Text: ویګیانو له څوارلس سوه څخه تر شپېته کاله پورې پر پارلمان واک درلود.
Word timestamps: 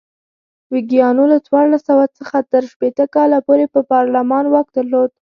ویګیانو 0.73 1.23
له 1.31 1.37
څوارلس 1.45 1.81
سوه 1.89 2.05
څخه 2.17 2.37
تر 2.51 2.63
شپېته 2.71 3.05
کاله 3.15 3.37
پورې 3.47 3.65
پر 3.73 3.81
پارلمان 3.93 4.45
واک 4.49 4.67
درلود. 4.75 5.11